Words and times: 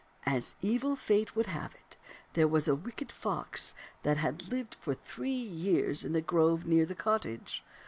As 0.25 0.55
evil 0.61 0.95
fate 0.95 1.35
would 1.35 1.45
have 1.45 1.75
it, 1.75 1.95
there 2.33 2.47
was 2.47 2.67
a 2.67 2.73
wicked 2.73 3.11
fox 3.11 3.75
that 4.01 4.17
had 4.17 4.47
lived 4.49 4.73
for 4.79 4.95
three 4.95 5.27
years 5.29 6.03
in 6.03 6.11
the 6.13 6.21
grove 6.23 6.65
near 6.65 6.87
the 6.87 6.95
cottage. 6.95 7.63